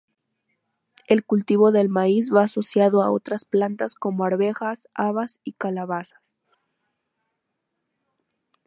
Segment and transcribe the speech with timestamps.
[1.05, 6.23] El cultivo del maíz va asociado a otras plantas como arvejas, habas y calabazas.